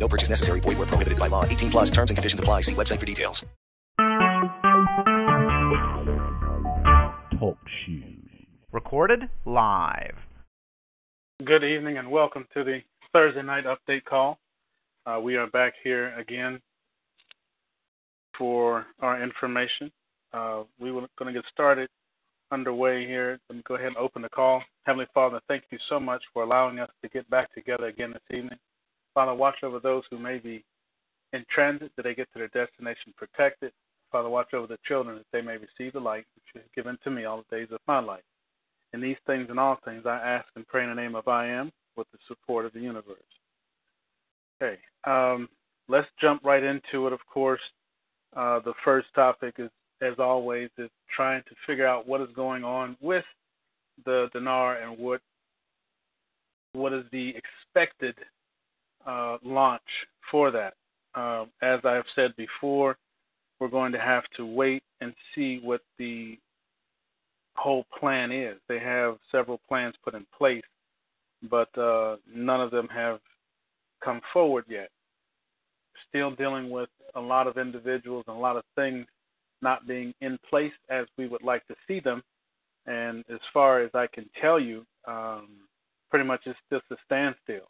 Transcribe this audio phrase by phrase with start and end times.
[0.00, 0.60] No purchase necessary.
[0.60, 1.44] Void where prohibited by law.
[1.44, 2.62] 18 plus terms and conditions apply.
[2.62, 3.44] See website for details.
[7.38, 8.06] Talk shoes.
[8.72, 10.16] Recorded live.
[11.44, 12.80] Good evening and welcome to the
[13.12, 14.38] Thursday night update call.
[15.06, 16.60] Uh, we are back here again
[18.36, 19.90] for our information.
[20.32, 21.88] Uh, we were going to get started
[22.52, 23.38] underway here.
[23.48, 24.62] Let me go ahead and open the call.
[24.84, 28.38] Heavenly Father, thank you so much for allowing us to get back together again this
[28.38, 28.58] evening.
[29.14, 30.64] Father, watch over those who may be
[31.32, 33.72] in transit, that they get to their destination protected.
[34.10, 36.98] Father, watch over the children, that they may receive the light which you have given
[37.04, 38.22] to me all the days of my life.
[38.92, 41.46] In these things and all things, I ask and pray in the name of I
[41.46, 43.16] am with the support of the universe.
[44.60, 45.48] Okay, um,
[45.88, 47.12] let's jump right into it.
[47.12, 47.60] Of course,
[48.36, 49.70] uh, the first topic is,
[50.02, 53.24] as always, is trying to figure out what is going on with
[54.04, 55.20] the dinar and what
[56.72, 58.14] what is the expected
[59.06, 59.82] uh, launch
[60.30, 60.74] for that.
[61.14, 62.96] Uh, as I have said before,
[63.58, 66.38] we're going to have to wait and see what the
[67.56, 68.56] whole plan is.
[68.68, 70.62] They have several plans put in place,
[71.50, 73.20] but uh, none of them have
[74.02, 74.90] come forward yet.
[76.08, 79.06] Still dealing with a lot of individuals and a lot of things
[79.62, 82.22] not being in place as we would like to see them.
[82.86, 85.48] And as far as I can tell you, um,
[86.08, 87.68] pretty much it's just a standstill.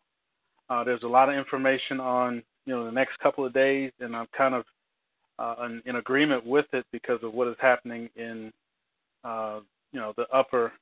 [0.70, 4.14] Uh, there's a lot of information on you know the next couple of days, and
[4.14, 4.64] I'm kind of
[5.38, 8.52] uh, in, in, agreement with it because of what is happening in
[9.24, 9.60] uh,
[9.92, 10.72] you know the upper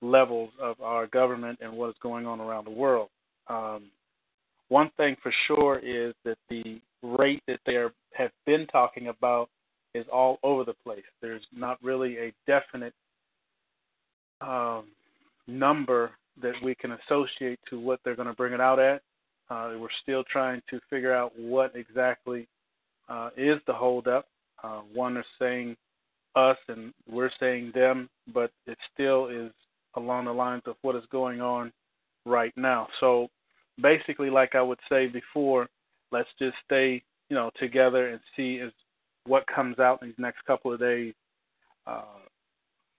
[0.00, 3.08] levels of our government and what is going on around the world.
[3.48, 3.84] Um,
[4.68, 9.48] one thing for sure is that the rate that they are, have been talking about
[9.94, 11.04] is all over the place.
[11.22, 12.92] There's not really a definite
[14.40, 14.84] um,
[15.46, 16.10] number
[16.42, 19.00] that we can associate to what they're going to bring it out at.
[19.48, 22.48] Uh, we're still trying to figure out what exactly
[23.08, 24.26] uh, is the holdup.
[24.62, 25.76] Uh, one is saying
[26.34, 29.52] us, and we're saying them, but it still is
[29.94, 31.72] along the lines of what is going on
[32.24, 32.88] right now.
[33.00, 33.28] So
[33.80, 35.68] basically, like I would say before,
[36.12, 38.62] let's just stay, you know, together and see
[39.26, 41.14] what comes out in these next couple of days.
[41.86, 42.02] Uh,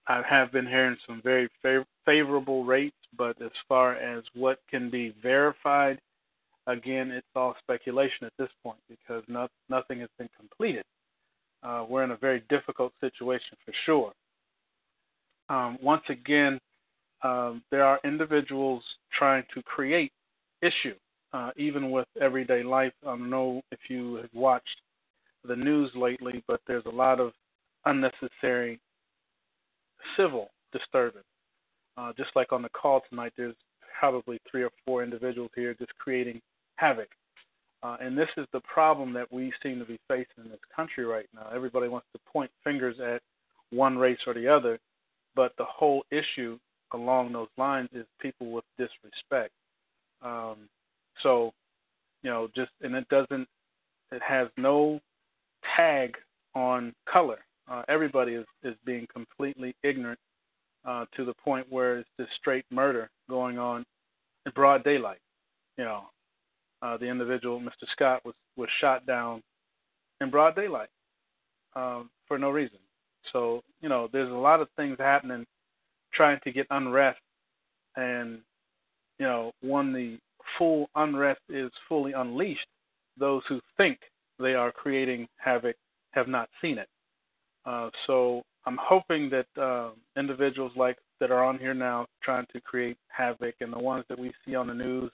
[0.06, 4.90] I have been hearing some very fav- favorable rates, but as far as what can
[4.90, 6.00] be verified
[6.68, 10.84] again, it's all speculation at this point because no, nothing has been completed.
[11.62, 14.12] Uh, we're in a very difficult situation for sure.
[15.48, 16.60] Um, once again,
[17.22, 18.84] um, there are individuals
[19.18, 20.12] trying to create
[20.62, 20.94] issue,
[21.32, 22.92] uh, even with everyday life.
[23.02, 24.80] I don't know if you have watched
[25.44, 27.32] the news lately, but there's a lot of
[27.86, 28.78] unnecessary
[30.16, 31.24] civil disturbance.
[31.96, 33.56] Uh, just like on the call tonight, there's
[33.98, 36.40] probably three or four individuals here just creating
[36.78, 37.08] havoc.
[37.82, 41.04] Uh, and this is the problem that we seem to be facing in this country
[41.04, 41.48] right now.
[41.54, 43.22] Everybody wants to point fingers at
[43.70, 44.78] one race or the other,
[45.36, 46.58] but the whole issue
[46.92, 49.52] along those lines is people with disrespect.
[50.22, 50.68] Um,
[51.22, 51.52] so,
[52.22, 53.46] you know, just and it doesn't,
[54.10, 54.98] it has no
[55.76, 56.16] tag
[56.54, 57.38] on color.
[57.70, 60.18] Uh, everybody is is being completely ignorant
[60.84, 63.84] uh, to the point where it's just straight murder going on
[64.46, 65.20] in broad daylight.
[65.76, 66.04] You know,
[66.82, 67.88] uh, the individual, Mr.
[67.92, 69.42] Scott, was was shot down
[70.20, 70.88] in broad daylight
[71.74, 72.78] um, for no reason.
[73.32, 75.46] So you know, there's a lot of things happening,
[76.12, 77.20] trying to get unrest,
[77.96, 78.40] and
[79.18, 80.18] you know, when the
[80.56, 82.66] full unrest is fully unleashed,
[83.18, 83.98] those who think
[84.38, 85.76] they are creating havoc
[86.12, 86.88] have not seen it.
[87.66, 92.60] Uh, so I'm hoping that uh, individuals like that are on here now trying to
[92.60, 95.10] create havoc, and the ones that we see on the news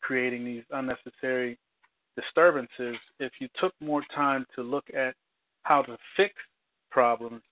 [0.00, 1.58] creating these unnecessary
[2.16, 5.14] disturbances, if you took more time to look at
[5.62, 6.34] how to fix
[6.90, 7.42] problems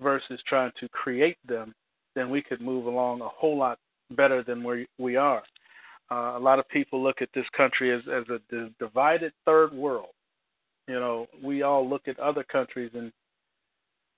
[0.00, 1.74] versus trying to create them,
[2.14, 3.78] then we could move along a whole lot
[4.10, 5.42] better than where we are.
[6.10, 10.10] Uh, a lot of people look at this country as, as a divided third world.
[10.86, 13.10] You know, we all look at other countries and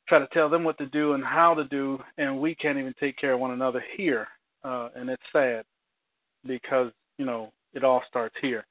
[0.09, 2.95] try to tell them what to do and how to do, and we can't even
[2.99, 4.27] take care of one another here.
[4.65, 5.65] Uh, and it's sad
[6.45, 8.65] because, you know, it all starts here.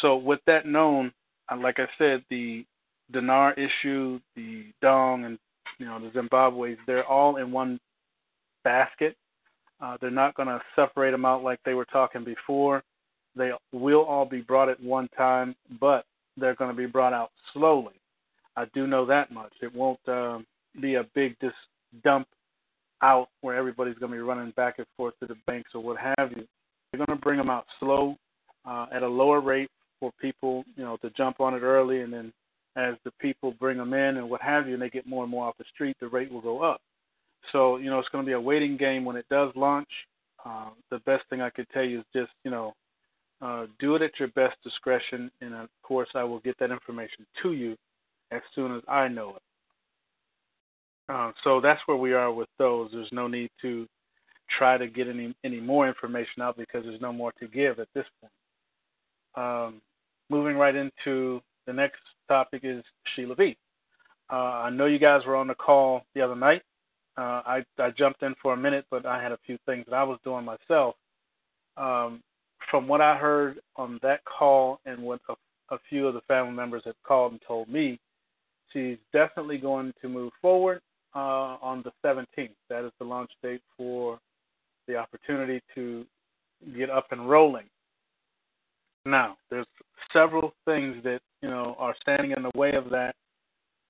[0.00, 1.12] So with that known,
[1.50, 2.64] uh, like I said, the
[3.12, 5.38] dinar issue, the dong, and
[5.78, 7.78] you know the Zimbabwe's, they're all in one
[8.64, 9.16] basket.
[9.80, 12.82] Uh, they're not going to separate them out like they were talking before.
[13.36, 16.04] They will all be brought at one time, but
[16.36, 17.94] they're going to be brought out slowly.
[18.56, 19.52] I do know that much.
[19.62, 20.40] It won't uh,
[20.80, 21.54] be a big just
[22.02, 22.26] dump
[23.02, 25.96] out where everybody's going to be running back and forth to the banks or what
[25.98, 26.44] have you.
[26.90, 28.16] They're going to bring them out slow
[28.64, 29.70] uh, at a lower rate
[30.00, 32.32] for people, you know, to jump on it early, and then
[32.76, 35.30] as the people bring them in and what have you, and they get more and
[35.30, 36.80] more off the street, the rate will go up.
[37.52, 39.88] So, you know, it's going to be a waiting game when it does launch.
[40.44, 42.74] Uh, the best thing I could tell you is just, you know,
[43.40, 47.26] uh, do it at your best discretion, and of course, I will get that information
[47.42, 47.76] to you
[48.30, 49.42] as soon as I know it.
[51.08, 52.90] Uh, so that's where we are with those.
[52.92, 53.86] There's no need to
[54.58, 57.88] try to get any any more information out because there's no more to give at
[57.94, 58.32] this point.
[59.38, 59.80] Um,
[60.30, 62.82] moving right into the next topic is
[63.14, 63.56] Sheila V.
[64.30, 66.62] Uh, I know you guys were on the call the other night.
[67.16, 69.94] Uh, I, I jumped in for a minute, but I had a few things that
[69.94, 70.96] I was doing myself.
[71.76, 72.20] Um,
[72.70, 75.34] from what I heard on that call and what a,
[75.74, 77.98] a few of the family members have called and told me,
[78.72, 80.80] she's definitely going to move forward
[81.14, 82.50] uh, on the 17th.
[82.68, 84.18] That is the launch date for
[84.86, 86.04] the opportunity to
[86.76, 87.66] get up and rolling.
[89.08, 89.66] Now, there's
[90.12, 93.14] several things that you know are standing in the way of that,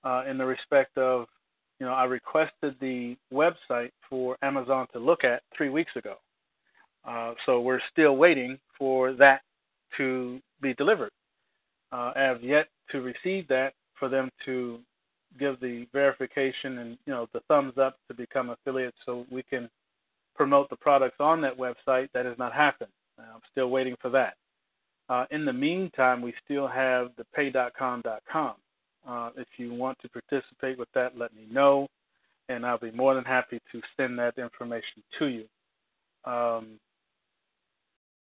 [0.03, 1.25] uh, in the respect of,
[1.79, 6.15] you know, I requested the website for Amazon to look at three weeks ago.
[7.05, 9.41] Uh, so we're still waiting for that
[9.97, 11.11] to be delivered.
[11.91, 14.79] Uh, I have yet to receive that for them to
[15.39, 19.69] give the verification and you know the thumbs up to become affiliates, so we can
[20.35, 22.07] promote the products on that website.
[22.13, 22.91] That has not happened.
[23.19, 24.35] I'm still waiting for that.
[25.09, 28.53] Uh, in the meantime, we still have the pay.com.com.
[29.07, 31.87] Uh, if you want to participate with that, let me know,
[32.47, 35.45] and I'll be more than happy to send that information to you.
[36.31, 36.79] Um,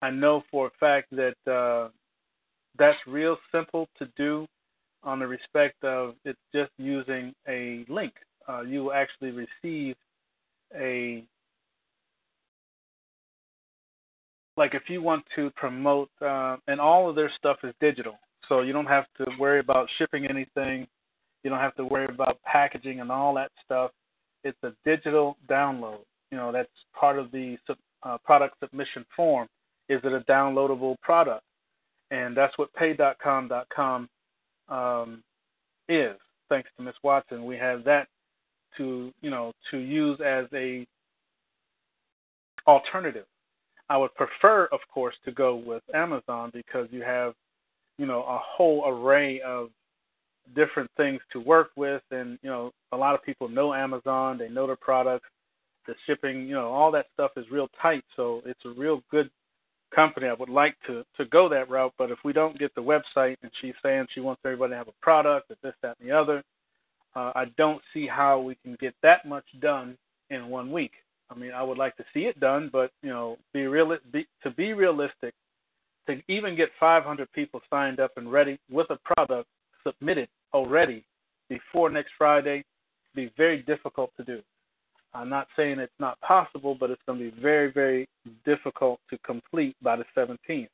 [0.02, 1.88] I know for a fact that uh,
[2.78, 4.46] that's real simple to do
[5.02, 8.12] on the respect of it's just using a link.
[8.48, 9.96] Uh, you will actually receive
[10.74, 11.24] a
[14.56, 18.14] like if you want to promote uh, and all of their stuff is digital
[18.48, 20.86] so you don't have to worry about shipping anything
[21.42, 23.90] you don't have to worry about packaging and all that stuff
[24.44, 26.68] it's a digital download you know that's
[26.98, 27.56] part of the
[28.02, 29.48] uh, product submission form
[29.88, 31.42] is it a downloadable product?
[32.10, 34.08] And that's what pay.com.com
[34.68, 35.22] um,
[35.88, 36.16] is.
[36.48, 38.08] Thanks to Miss Watson, we have that
[38.76, 40.86] to you know to use as a
[42.66, 43.24] alternative.
[43.90, 47.34] I would prefer, of course, to go with Amazon because you have
[47.98, 49.70] you know a whole array of
[50.54, 54.48] different things to work with, and you know a lot of people know Amazon, they
[54.48, 55.28] know their products,
[55.86, 59.30] the shipping, you know all that stuff is real tight, so it's a real good
[59.94, 60.26] company.
[60.26, 63.36] I would like to to go that route, but if we don't get the website
[63.42, 66.16] and she's saying she wants everybody to have a product, that this, that, and the
[66.16, 66.42] other,
[67.14, 69.96] uh, I don't see how we can get that much done
[70.30, 70.92] in one week.
[71.30, 74.26] I mean, I would like to see it done, but you know, be real be,
[74.42, 75.34] to be realistic,
[76.06, 79.48] to even get 500 people signed up and ready with a product
[79.86, 81.04] submitted already
[81.48, 82.64] before next Friday,
[83.14, 84.40] be very difficult to do.
[85.14, 88.08] I'm not saying it's not possible, but it's going to be very, very
[88.44, 90.68] difficult to complete by the 17th.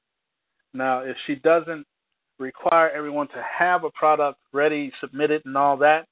[0.73, 1.87] Now, if she doesn't
[2.39, 6.07] require everyone to have a product ready, submitted, and all that,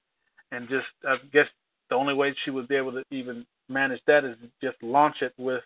[0.52, 1.46] and just, I guess
[1.90, 5.32] the only way she would be able to even manage that is just launch it
[5.38, 5.62] with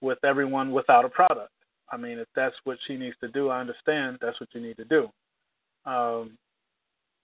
[0.00, 1.50] with everyone without a product.
[1.90, 4.76] I mean, if that's what she needs to do, I understand that's what you need
[4.76, 5.08] to do.
[5.84, 6.36] Um,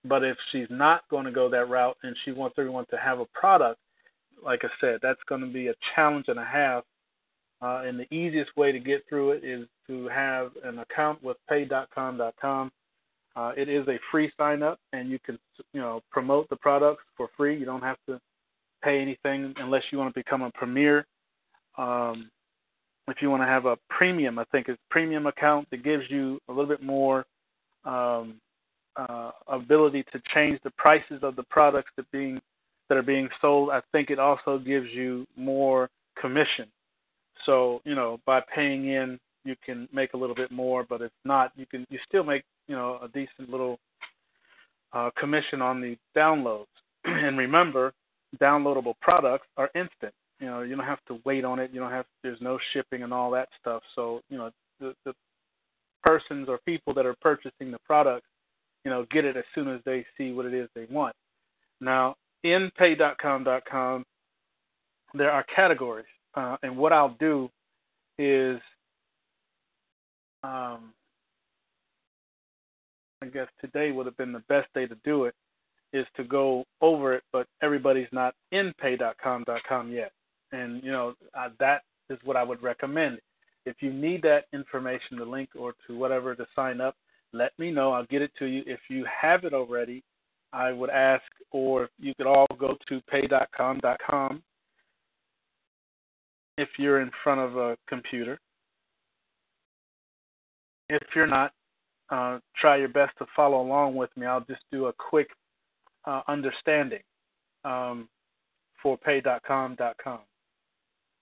[0.04, 3.20] but if she's not going to go that route and she wants everyone to have
[3.20, 3.78] a product,
[4.44, 6.84] like I said, that's going to be a challenge and a half.
[7.62, 11.36] Uh, and the easiest way to get through it is to have an account with
[11.48, 12.70] pay.com.com.
[13.36, 15.38] Uh, it is a free sign up, and you can
[15.72, 17.58] you know promote the products for free.
[17.58, 18.20] You don't have to
[18.82, 21.06] pay anything unless you want to become a premier.
[21.76, 22.30] Um,
[23.08, 26.38] if you want to have a premium, I think it's premium account that gives you
[26.48, 27.26] a little bit more
[27.84, 28.40] um,
[28.96, 32.40] uh, ability to change the prices of the products that being
[32.88, 35.88] that are being sold, I think it also gives you more
[36.20, 36.66] commission.
[37.46, 41.10] So, you know, by paying in, you can make a little bit more, but if
[41.24, 43.78] not, you can you still make, you know, a decent little
[44.92, 46.66] uh, commission on the downloads.
[47.04, 47.92] and remember,
[48.40, 50.14] downloadable products are instant.
[50.40, 51.70] You know, you don't have to wait on it.
[51.72, 53.82] You don't have there's no shipping and all that stuff.
[53.94, 55.14] So, you know, the the
[56.02, 58.26] persons or people that are purchasing the products
[58.84, 61.14] you know, get it as soon as they see what it is they want.
[61.80, 64.04] Now, in pay.com.com,
[65.14, 67.48] there are categories, uh, and what I'll do
[68.18, 68.60] is,
[70.42, 70.92] um,
[73.24, 75.34] I guess today would have been the best day to do it,
[75.94, 80.12] is to go over it, but everybody's not in pay.com.com yet,
[80.52, 83.18] and you know uh, that is what I would recommend.
[83.64, 86.96] If you need that information, the link or to whatever to sign up,
[87.32, 87.92] let me know.
[87.92, 88.62] I'll get it to you.
[88.66, 90.02] If you have it already,
[90.52, 94.42] I would ask, or you could all go to pay.com.com
[96.58, 98.38] if you're in front of a computer.
[100.90, 101.52] If you're not,
[102.10, 104.26] uh, try your best to follow along with me.
[104.26, 105.28] I'll just do a quick
[106.04, 107.00] uh, understanding
[107.64, 108.08] um,
[108.82, 110.20] for pay.com.com.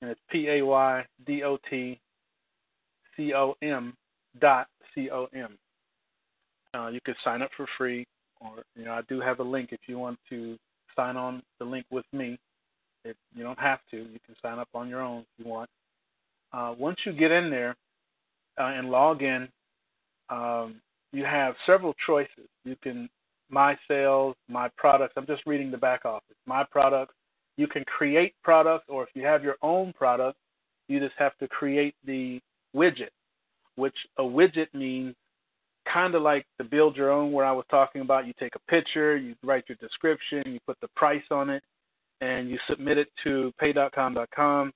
[0.01, 2.01] And it's P A Y D O T
[3.17, 3.95] C O M
[4.41, 5.57] dot C O M.
[6.75, 8.07] Uh, you could sign up for free,
[8.41, 10.57] or you know, I do have a link if you want to
[10.97, 12.39] sign on the link with me.
[13.05, 15.71] If you don't have to, you can sign up on your own if you want.
[16.53, 17.77] Uh, once you get in there
[18.59, 19.49] uh, and log in,
[20.31, 20.81] um,
[21.13, 22.49] you have several choices.
[22.65, 23.09] You can
[23.51, 25.13] my sales, my products.
[25.17, 26.37] I'm just reading the back office.
[26.47, 27.15] My products.
[27.59, 30.39] You can create products, or if you have your own product,
[30.89, 32.41] you just have to create the
[32.75, 33.11] widget,
[33.77, 35.15] which a widget means
[35.93, 38.27] kind of like the build your own where I was talking about.
[38.27, 41.63] You take a picture, you write your description, you put the price on it,
[42.23, 44.73] and you submit it to pay.com.com.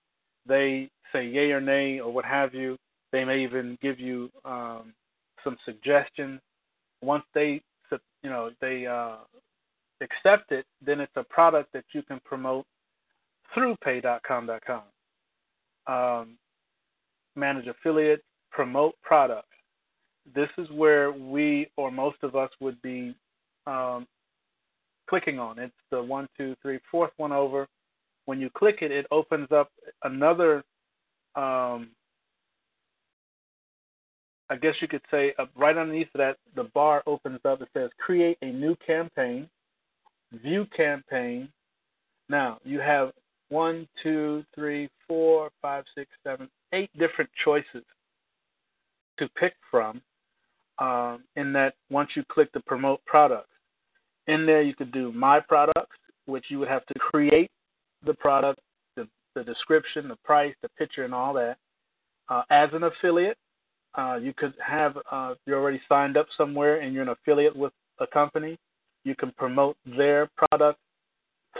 [0.46, 2.76] They say yay or nay or what have you.
[3.12, 4.92] They may even give you um,
[5.46, 6.40] some suggestions.
[7.02, 7.62] Once they,
[8.22, 9.16] you know, they uh,
[10.02, 12.66] accept it, then it's a product that you can promote
[13.54, 14.82] through pay.com.com.
[15.86, 16.36] Um,
[17.36, 19.48] manage affiliates, promote products
[20.34, 23.14] this is where we or most of us would be
[23.66, 24.06] um,
[25.08, 25.58] clicking on.
[25.58, 27.66] It's the one, two, three, fourth one over.
[28.24, 29.70] When you click it, it opens up
[30.02, 30.64] another.
[31.36, 31.90] Um,
[34.48, 37.60] I guess you could say right underneath that, the bar opens up.
[37.62, 39.48] It says create a new campaign,
[40.32, 41.48] view campaign.
[42.28, 43.12] Now you have
[43.48, 47.84] one, two, three, four, five, six, seven, eight different choices
[49.18, 50.00] to pick from
[50.78, 53.50] um, in that once you click the promote products,
[54.26, 57.50] in there you could do my products, which you would have to create
[58.04, 58.60] the product,
[58.96, 61.56] the, the description, the price, the picture, and all that.
[62.28, 63.38] Uh, as an affiliate,
[63.96, 67.72] uh, you could have uh, you're already signed up somewhere and you're an affiliate with
[68.00, 68.58] a company.
[69.04, 70.78] You can promote their product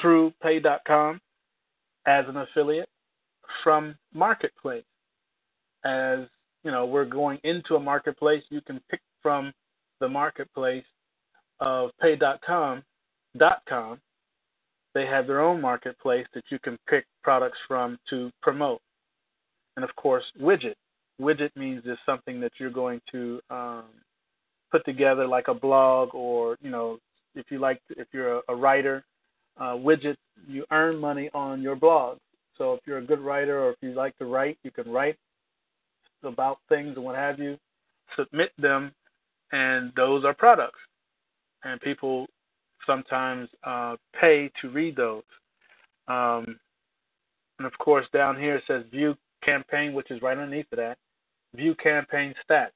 [0.00, 1.20] through Pay.com
[2.06, 2.88] as an affiliate
[3.62, 4.84] from Marketplace.
[5.84, 6.20] As
[6.64, 8.42] you know, we're going into a marketplace.
[8.50, 9.52] You can pick from
[10.00, 10.84] the marketplace
[11.60, 12.82] of pay.com
[13.68, 14.00] .com.
[14.94, 18.80] They have their own marketplace that you can pick products from to promote.
[19.76, 20.74] And of course, widget.
[21.20, 23.84] Widget means it's something that you're going to um,
[24.70, 26.98] put together like a blog or, you know,
[27.34, 29.04] if you like, if you're a, a writer,
[29.58, 32.18] uh, widget, you earn money on your blog.
[32.58, 35.16] So if you're a good writer or if you like to write, you can write
[36.22, 37.58] about things and what have you,
[38.16, 38.92] submit them
[39.52, 40.78] and those are products.
[41.64, 42.26] And people
[42.86, 45.22] sometimes uh, pay to read those.
[46.08, 46.58] Um,
[47.58, 50.98] and of course, down here it says view campaign, which is right underneath that.
[51.56, 52.70] View campaign stats.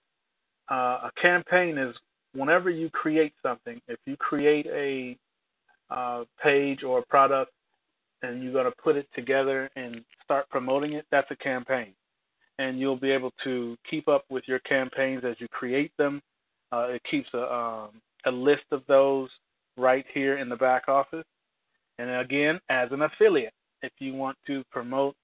[0.71, 1.95] Uh, a campaign is
[2.35, 5.17] whenever you create something, if you create a
[5.93, 7.53] uh, page or a product
[8.23, 11.93] and you're going to put it together and start promoting it, that's a campaign.
[12.59, 16.21] And you'll be able to keep up with your campaigns as you create them
[16.73, 19.29] uh, it keeps a um, a list of those
[19.77, 21.25] right here in the back office.
[21.99, 25.17] And again, as an affiliate, if you want to promote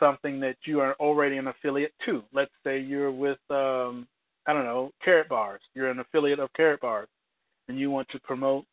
[0.00, 4.06] something that you are already an affiliate to, let's say you're with um,
[4.46, 5.58] I don't know Karatbars.
[5.74, 7.06] you're an affiliate of Karatbars,
[7.68, 8.64] and you want to promote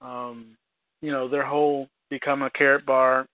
[0.00, 0.56] um,
[1.02, 3.26] you know their whole become a Karatbar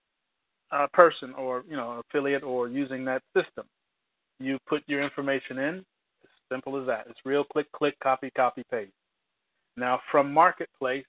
[0.71, 3.65] uh, person or you know affiliate or using that system.
[4.39, 5.75] You put your information in,
[6.23, 7.05] As Simple as that.
[7.09, 8.91] It's real click, click, copy, copy, paste.
[9.77, 11.05] Now, from Marketplace,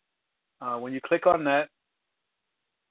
[0.60, 1.68] uh, when you click on that,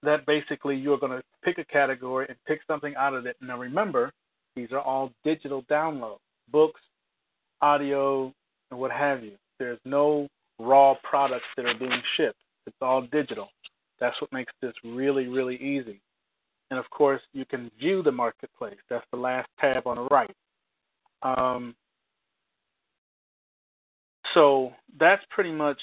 [0.04, 3.36] that basically you're going to pick a category and pick something out of it.
[3.42, 4.12] Now, remember,
[4.56, 6.20] these are all digital downloads,
[6.52, 6.82] books,
[7.62, 8.34] audio,
[8.70, 9.34] and what have you.
[9.60, 10.28] There's no
[10.60, 12.40] raw products that are being shipped.
[12.66, 13.50] It's all digital.
[14.00, 16.02] That's what makes this really, really easy.
[16.72, 18.78] And of course, you can view the marketplace.
[18.90, 20.36] That's the last tab on the right.
[21.22, 21.76] Um,
[24.34, 25.80] so that's pretty much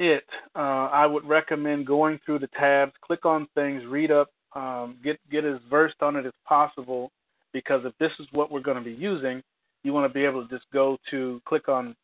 [0.00, 0.24] it.
[0.56, 5.20] Uh, I would recommend going through the tabs, click on things, read up, um, get
[5.30, 7.12] get as versed on it as possible.
[7.52, 9.42] Because if this is what we're going to be using,
[9.84, 11.94] you want to be able to just go to click on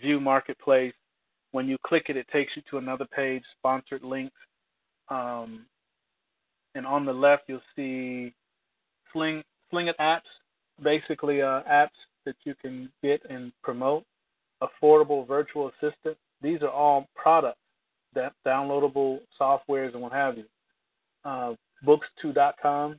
[0.00, 0.92] View Marketplace.
[1.52, 4.36] When you click it, it takes you to another page, sponsored links,
[5.08, 5.64] um,
[6.74, 8.34] and on the left you'll see
[9.12, 10.20] Sling Sling It apps,
[10.82, 11.88] basically uh, apps
[12.26, 14.04] that you can get and promote.
[14.62, 16.18] Affordable virtual assistant.
[16.42, 17.58] These are all products,
[18.14, 20.44] that downloadable softwares and what have you.
[21.24, 21.54] Uh,
[21.84, 22.98] books2.com,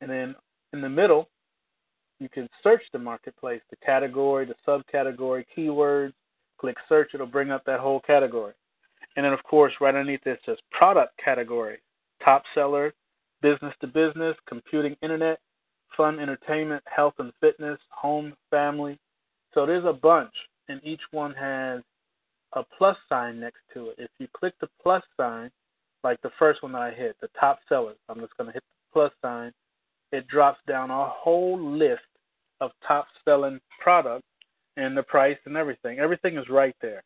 [0.00, 0.34] and then
[0.72, 1.28] in the middle,
[2.20, 6.12] you can search the marketplace, the category, the subcategory, keywords.
[6.58, 8.54] Click search, it'll bring up that whole category.
[9.16, 11.78] And then, of course, right underneath this says product category,
[12.24, 12.94] top seller,
[13.42, 15.38] business to business, computing, internet,
[15.96, 18.98] fun, entertainment, health and fitness, home, family.
[19.54, 20.32] So there's a bunch,
[20.68, 21.82] and each one has
[22.56, 23.96] a plus sign next to it.
[23.98, 25.50] If you click the plus sign,
[26.02, 28.62] like the first one that I hit, the top sellers, I'm just going to hit
[28.62, 29.52] the plus sign.
[30.10, 32.02] It drops down a whole list
[32.60, 34.26] of top selling products
[34.76, 35.98] and the price and everything.
[35.98, 37.02] Everything is right there.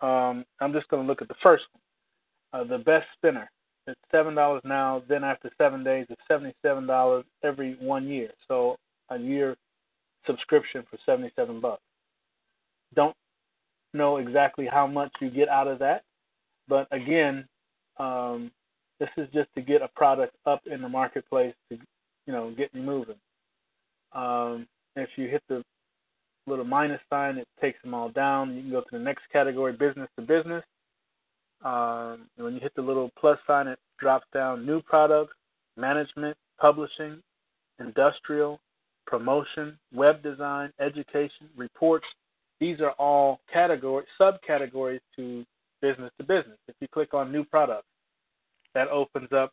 [0.00, 3.50] Um, I'm just going to look at the first one, uh, the best spinner.
[3.86, 5.02] It's seven dollars now.
[5.08, 8.30] Then after seven days, it's seventy-seven dollars every one year.
[8.48, 8.76] So
[9.10, 9.56] a year
[10.26, 11.82] subscription for seventy-seven bucks.
[12.94, 13.14] Don't
[13.96, 16.02] know exactly how much you get out of that,
[16.68, 17.46] but again,
[17.98, 18.50] um,
[18.98, 21.78] this is just to get a product up in the marketplace to,
[22.26, 23.16] you know, get you moving.
[24.12, 25.62] Um, if you hit the
[26.46, 28.54] little minus sign, it takes them all down.
[28.54, 30.64] You can go to the next category, business to business.
[31.64, 35.34] Um, when you hit the little plus sign, it drops down new products,
[35.76, 37.20] management, publishing,
[37.80, 38.60] industrial,
[39.06, 42.06] promotion, web design, education, reports.
[42.60, 45.44] These are all categories, subcategories to
[45.82, 46.58] business to business.
[46.68, 47.86] If you click on new products,
[48.74, 49.52] that opens up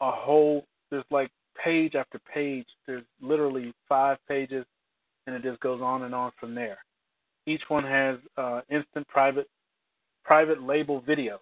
[0.00, 1.30] a whole, there's like
[1.62, 2.66] page after page.
[2.86, 4.64] There's literally five pages,
[5.26, 6.78] and it just goes on and on from there.
[7.46, 9.48] Each one has uh, instant private
[10.24, 11.38] private label video,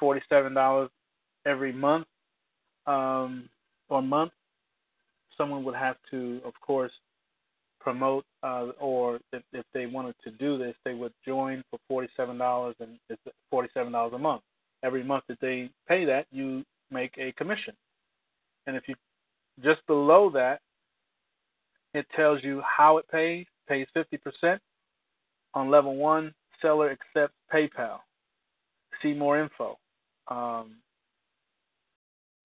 [0.00, 0.90] forty-seven dollars
[1.44, 2.06] every month
[2.86, 3.48] um,
[3.88, 4.32] or month.
[5.38, 6.92] Someone would have to, of course,
[7.86, 12.36] promote, uh, or if, if they wanted to do this, they would join for forty-seven
[12.36, 14.42] dollars, and it's forty-seven dollars a month.
[14.82, 17.74] Every month that they pay that, you make a commission.
[18.66, 18.96] And if you
[19.62, 20.58] just below that,
[21.94, 23.46] it tells you how it pays.
[23.68, 24.58] Pays 50%.
[25.54, 27.98] On level one, seller accepts PayPal.
[29.00, 29.78] See more info.
[30.26, 30.74] Um,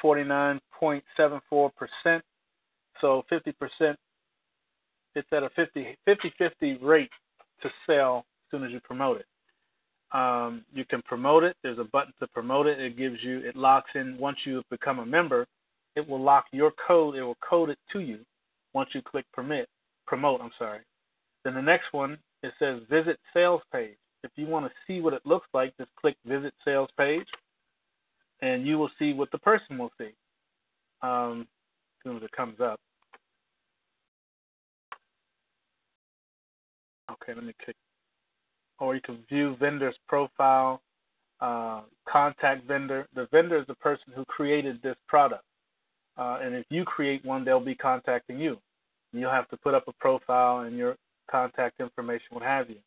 [0.04, 2.22] 49.74%.
[3.02, 3.96] So 50%,
[5.16, 5.98] it's at a 50
[6.38, 7.10] 50 rate
[7.62, 9.26] to sell as soon as you promote it.
[10.18, 11.56] Um, you can promote it.
[11.64, 12.80] There's a button to promote it.
[12.80, 15.48] It gives you, it locks in once you have become a member
[15.96, 18.20] it will lock your code, it will code it to you
[18.74, 19.68] once you click permit,
[20.08, 20.80] promote, I'm sorry.
[21.44, 23.98] Then the next one, it says visit sales page.
[24.24, 27.26] If you want to see what it looks like, just click visit sales page
[28.42, 30.12] and you will see what the person will see
[31.02, 32.80] um, as soon as it comes up.
[37.14, 37.76] Okay, let me click.
[38.80, 40.82] Or you can view vendor's profile,
[41.40, 43.08] uh, contact vendor.
[43.16, 45.44] The vendor is the person who created this product.
[46.18, 48.58] Uh, and if you create one, they'll be contacting you.
[49.14, 50.96] You'll have to put up a profile and your
[51.30, 52.78] contact information, what have you.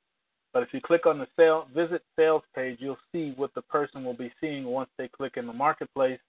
[0.52, 4.04] But if you click on the sale, visit sales page, you'll see what the person
[4.04, 6.20] will be seeing once they click in the marketplace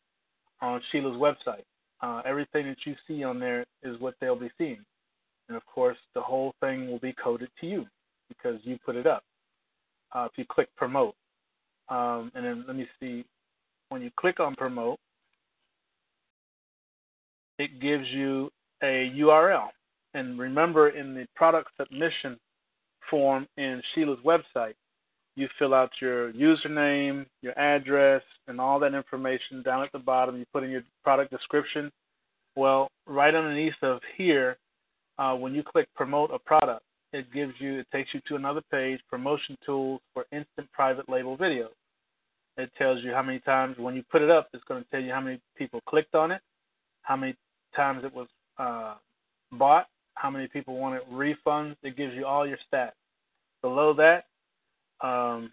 [0.62, 1.64] on Sheila's website.
[2.02, 4.84] Uh, everything that you see on there is what they'll be seeing.
[5.48, 7.86] And of course, the whole thing will be coded to you
[8.30, 9.24] because you put it up.
[10.14, 11.16] Uh, if you click promote,
[11.90, 13.26] um, and then let me see,
[13.90, 15.00] when you click on promote,
[17.60, 18.50] it gives you
[18.82, 19.68] a URL.
[20.14, 22.38] And remember, in the product submission
[23.10, 24.74] form in Sheila's website,
[25.36, 30.38] you fill out your username, your address, and all that information down at the bottom.
[30.38, 31.92] You put in your product description.
[32.56, 34.58] Well, right underneath of here,
[35.18, 38.62] uh, when you click promote a product, it gives you, it takes you to another
[38.72, 41.70] page, promotion tools for instant private label videos.
[42.58, 45.02] It tells you how many times when you put it up, it's going to tell
[45.02, 46.42] you how many people clicked on it,
[47.04, 47.36] how many
[47.76, 48.96] times it was uh,
[49.52, 51.76] bought, how many people wanted refunds.
[51.84, 52.92] It gives you all your stats.
[53.62, 54.26] Below that,
[55.06, 55.52] um,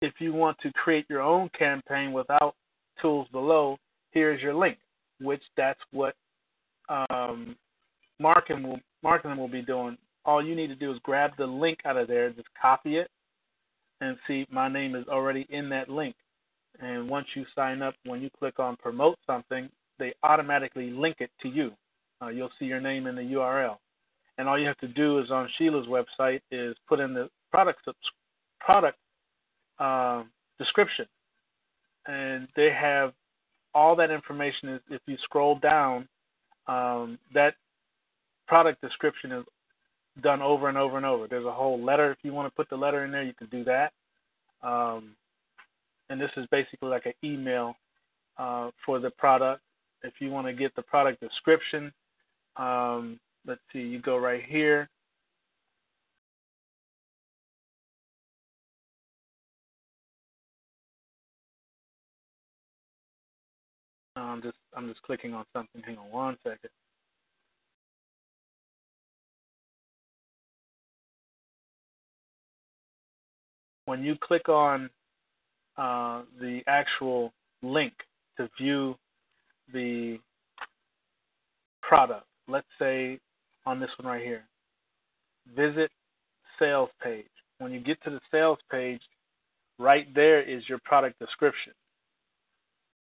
[0.00, 2.54] if you want to create your own campaign without
[3.02, 3.76] tools below,
[4.12, 4.78] here's your link,
[5.20, 6.14] which that's what
[6.88, 7.56] um,
[8.20, 9.96] marketing will marketing will be doing.
[10.24, 13.10] All you need to do is grab the link out of there, just copy it,
[14.00, 16.14] and see my name is already in that link.
[16.80, 21.30] And once you sign up, when you click on promote something, they automatically link it
[21.42, 21.72] to you.
[22.22, 23.76] Uh, you'll see your name in the URL.
[24.38, 27.80] And all you have to do is on Sheila's website is put in the product
[28.60, 28.98] product
[29.78, 30.22] uh,
[30.58, 31.06] description,
[32.06, 33.12] and they have
[33.74, 34.70] all that information.
[34.70, 36.08] Is if you scroll down,
[36.68, 37.54] um, that
[38.50, 39.44] product description is
[40.24, 41.28] done over and over and over.
[41.28, 42.10] There's a whole letter.
[42.10, 43.92] If you want to put the letter in there, you can do that.
[44.60, 45.14] Um,
[46.10, 47.76] and this is basically like an email
[48.38, 49.62] uh, for the product.
[50.02, 51.92] If you want to get the product description,
[52.56, 54.88] um, let's see, you go right here.
[64.16, 65.82] I'm just I'm just clicking on something.
[65.82, 66.70] Hang on one second.
[73.90, 74.88] When you click on
[75.76, 77.92] uh, the actual link
[78.36, 78.94] to view
[79.72, 80.20] the
[81.82, 83.18] product, let's say
[83.66, 84.44] on this one right here,
[85.56, 85.90] visit
[86.56, 87.26] sales page.
[87.58, 89.00] When you get to the sales page,
[89.80, 91.72] right there is your product description.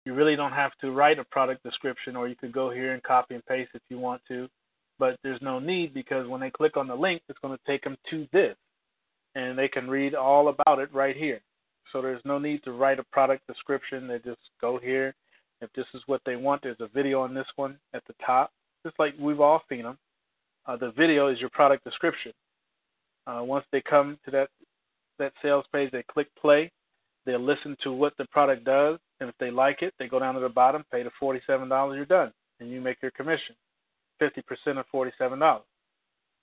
[0.05, 3.03] You really don't have to write a product description, or you could go here and
[3.03, 4.49] copy and paste if you want to,
[5.01, 7.83] but there's no need because when they click on the link, it's going to take
[7.83, 8.55] them to this,
[9.38, 11.40] and they can read all about it right here.
[11.92, 14.09] So there's no need to write a product description.
[14.09, 15.14] They just go here.
[15.61, 18.51] If this is what they want, there's a video on this one at the top,
[18.85, 19.98] just like we've all seen them.
[20.66, 22.33] Uh, the video is your product description.
[23.27, 24.48] Uh, once they come to that
[25.18, 26.70] that sales page, they click play.
[27.27, 30.35] They'll listen to what the product does, and if they like it, they go down
[30.35, 33.55] to the bottom, pay the forty-seven dollars, you're done, and you make your commission,
[34.18, 35.64] fifty percent of forty-seven dollars.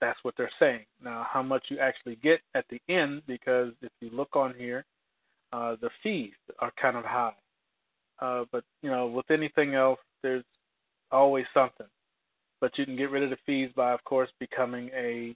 [0.02, 0.86] That's what they're saying.
[1.04, 4.86] Now, how much you actually get at the end, because if you look on here,
[5.54, 7.34] uh, the fees are kind of high.
[8.20, 10.44] Uh, but you know, with anything else, there's
[11.12, 11.88] always something.
[12.62, 15.36] But you can get rid of the fees by, of course, becoming a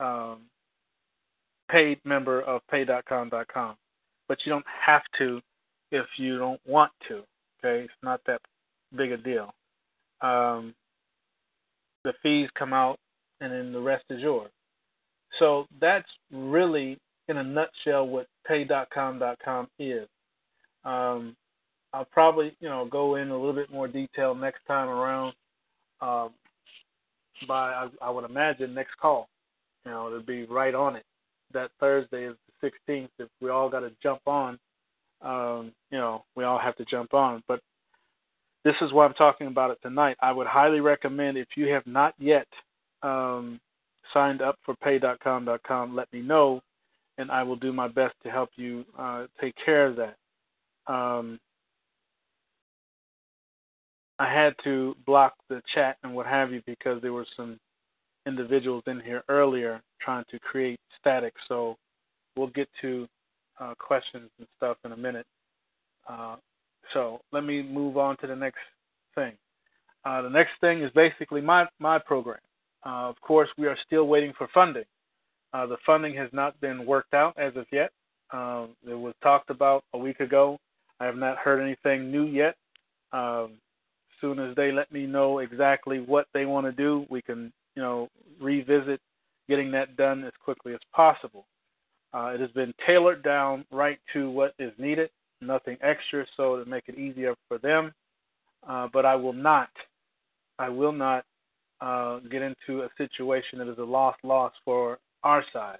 [0.00, 0.42] um,
[1.70, 3.76] paid member of Pay.com.com
[4.28, 5.40] but you don't have to
[5.90, 7.24] if you don't want to.
[7.64, 8.40] Okay, it's not that
[8.94, 9.52] big a deal.
[10.20, 10.74] Um,
[12.04, 12.98] the fees come out,
[13.40, 14.50] and then the rest is yours.
[15.38, 16.98] So that's really,
[17.28, 20.08] in a nutshell, what Pay.com.com is.
[20.84, 21.36] Um,
[21.92, 25.34] I'll probably, you know, go in a little bit more detail next time around.
[26.00, 26.30] Um,
[27.46, 29.28] by I, I would imagine next call.
[29.84, 31.04] You know, it'll be right on it.
[31.52, 34.58] That Thursday is the 16th, if we all got to jump on,
[35.22, 37.42] um, you know, we all have to jump on.
[37.48, 37.60] But
[38.64, 40.16] this is why I'm talking about it tonight.
[40.20, 42.46] I would highly recommend if you have not yet
[43.02, 43.60] um,
[44.12, 46.60] signed up for pay.com.com, let me know,
[47.18, 50.16] and I will do my best to help you uh, take care of that.
[50.92, 51.38] Um,
[54.18, 57.58] I had to block the chat and what have you because there were some
[58.26, 61.34] individuals in here earlier trying to create static.
[61.48, 61.76] So
[62.36, 63.06] we'll get to
[63.60, 65.26] uh, questions and stuff in a minute.
[66.08, 66.36] Uh,
[66.92, 68.58] so let me move on to the next
[69.14, 69.32] thing.
[70.04, 72.38] Uh, the next thing is basically my my program.
[72.84, 74.84] Uh, of course, we are still waiting for funding.
[75.52, 77.90] Uh, the funding has not been worked out as of yet.
[78.32, 80.58] Um, it was talked about a week ago.
[81.00, 82.56] I have not heard anything new yet.
[83.12, 87.22] Um, as soon as they let me know exactly what they want to do, we
[87.22, 88.08] can, you know,
[88.40, 89.00] revisit
[89.48, 91.46] getting that done as quickly as possible.
[92.12, 95.10] Uh, it has been tailored down right to what is needed,
[95.40, 97.92] nothing extra, so to make it easier for them.
[98.68, 99.70] Uh, but I will not,
[100.58, 101.24] I will not
[101.80, 105.78] uh, get into a situation that is a lost loss for our side.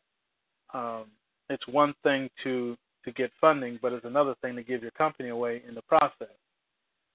[0.75, 1.07] Um,
[1.51, 5.31] it's one thing to to get funding, but it's another thing to give your company
[5.31, 6.35] away in the process.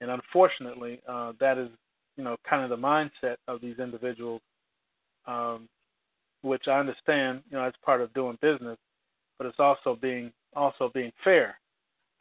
[0.01, 1.69] And unfortunately, uh, that is
[2.17, 4.41] you know kind of the mindset of these individuals,
[5.27, 5.67] um,
[6.41, 8.77] which I understand you know as part of doing business
[9.37, 11.59] but it's also being also being fair.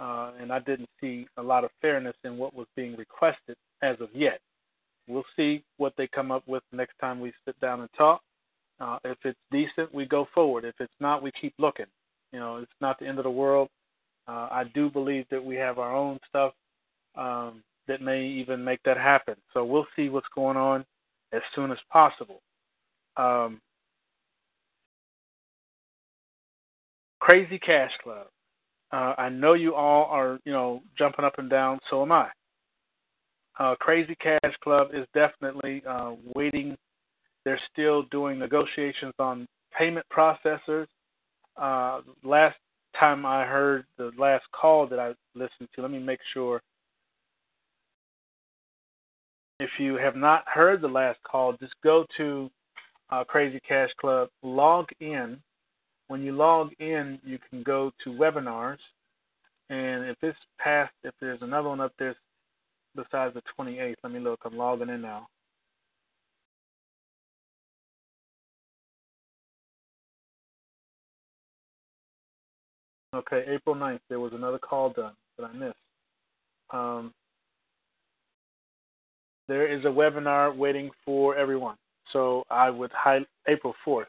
[0.01, 3.97] Uh, and I didn't see a lot of fairness in what was being requested as
[4.01, 4.41] of yet.
[5.13, 8.23] We'll see what they come up with next time we sit down and talk.
[8.81, 10.65] Uh, if it's decent, we go forward.
[10.65, 11.87] If it's not, we keep looking.
[12.33, 13.69] You know, it's not the end of the world.
[14.29, 16.53] Uh, I do believe that we have our own stuff
[17.17, 19.37] um, that may even make that happen.
[19.55, 20.85] So we'll see what's going on
[21.33, 22.41] as soon as possible.
[23.17, 23.61] Um,
[27.21, 28.27] Crazy Cash Club.
[28.93, 31.79] Uh, I know you all are, you know, jumping up and down.
[31.91, 32.29] So am I.
[33.59, 36.77] Uh, Crazy Cash Club is definitely uh, waiting.
[37.45, 39.47] They're still doing negotiations on
[39.79, 40.87] payment processors.
[41.57, 42.57] uh, last
[42.99, 46.61] time I heard the last call that I listened to, let me make sure.
[49.61, 52.51] If you have not heard the last call, just go to
[53.11, 55.39] uh, Crazy Cash Club, log in.
[56.09, 58.79] When you log in, you can go to webinars,
[59.71, 62.17] and if it's past, if there's another one up there
[62.97, 64.41] besides the 28th, let me look.
[64.45, 65.27] I'm logging in now.
[73.15, 75.77] Okay, April 9th, there was another call done that I missed.
[76.73, 77.13] Um,
[79.49, 81.77] there is a webinar waiting for everyone.
[82.13, 84.07] So I would highlight April 4th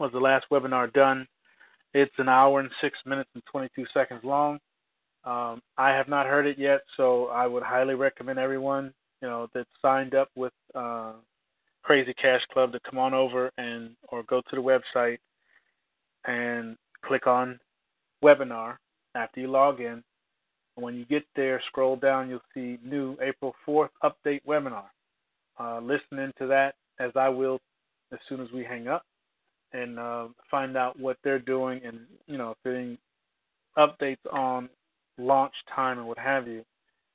[0.00, 1.28] was the last webinar done.
[1.92, 4.58] It's an hour and six minutes and 22 seconds long.
[5.24, 9.48] Um, I have not heard it yet, so I would highly recommend everyone, you know,
[9.52, 11.12] that's signed up with uh,
[11.82, 15.18] Crazy Cash Club to come on over and or go to the website
[16.26, 17.58] and click on
[18.24, 18.76] webinar
[19.14, 20.02] after you log in.
[20.76, 24.84] And when you get there, scroll down, you'll see new April 4th update webinar.
[25.58, 27.60] Uh, listen into that as I will
[28.12, 29.02] as soon as we hang up
[29.72, 32.98] and uh, find out what they're doing and, you know, if any
[33.76, 34.68] updates on
[35.20, 36.64] launch time and what have you.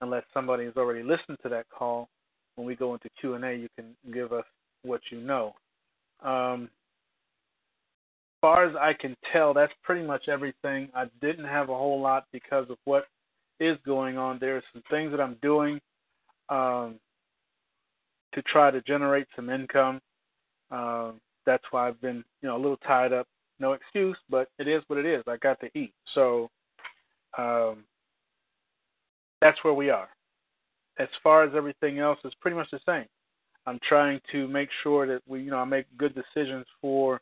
[0.02, 2.10] Unless somebody has already listened to that call,
[2.56, 4.46] when we go into Q&A, you can give us
[4.84, 5.56] what you know.
[6.22, 6.70] Um,
[8.42, 10.90] far as I can tell, that's pretty much everything.
[10.96, 13.06] I didn't have a whole lot because of what
[13.60, 14.38] is going on.
[14.40, 15.80] There are some things that I'm doing
[16.50, 17.00] um,
[18.34, 20.00] to try to generate some income.
[20.70, 21.14] Uh,
[21.46, 23.28] that's why I've been, you know, a little tied up.
[23.60, 25.24] No excuse, but it is what it is.
[25.28, 26.52] I got to eat, so
[27.38, 27.84] um,
[29.46, 30.10] that's where we are.
[30.98, 33.06] As far as everything else, it's pretty much the same.
[33.68, 37.22] I'm trying to make sure that we, you know, I make good decisions for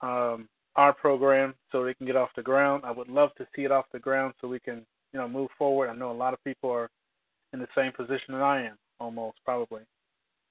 [0.00, 2.82] um, our program so they can get off the ground.
[2.84, 5.48] I would love to see it off the ground so we can, you know, move
[5.56, 5.90] forward.
[5.90, 6.90] I know a lot of people are
[7.52, 9.82] in the same position that I am, almost probably.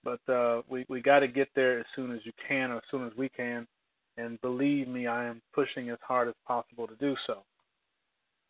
[0.05, 2.83] But uh, we we got to get there as soon as you can, or as
[2.89, 3.67] soon as we can.
[4.17, 7.43] And believe me, I am pushing as hard as possible to do so.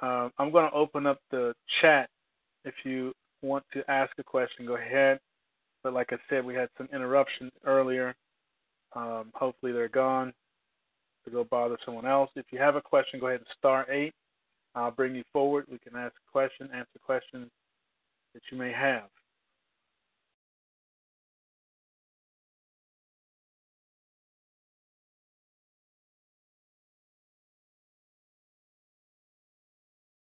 [0.01, 2.09] Uh, I'm going to open up the chat.
[2.65, 5.19] If you want to ask a question, go ahead.
[5.83, 8.15] But like I said, we had some interruptions earlier.
[8.95, 10.33] Um, hopefully they're gone
[11.25, 12.29] to go bother someone else.
[12.35, 14.13] If you have a question, go ahead and star eight.
[14.75, 15.65] I'll bring you forward.
[15.69, 17.49] We can ask a question, answer questions
[18.33, 19.03] that you may have.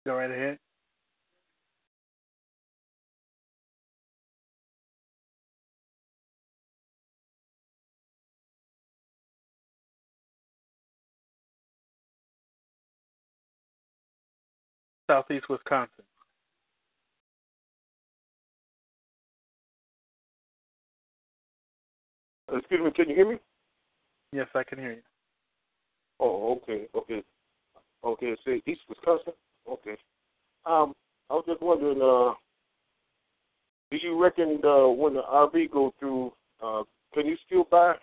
[0.06, 0.58] Go right ahead.
[15.08, 16.04] Southeast Wisconsin.
[22.54, 23.38] Excuse me, can you hear me?
[24.32, 25.02] Yes, I can hear you.
[26.20, 27.24] Oh, okay, okay,
[28.04, 28.36] okay.
[28.46, 29.34] Say East Wisconsin.
[29.70, 29.96] Okay.
[30.66, 30.94] Um,
[31.30, 32.34] I was just wondering, uh,
[33.92, 37.96] do you reckon uh, when the RV go through, uh, can you still buy